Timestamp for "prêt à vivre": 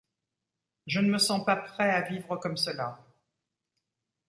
1.55-2.35